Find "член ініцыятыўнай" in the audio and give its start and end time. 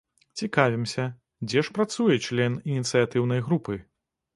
2.31-3.41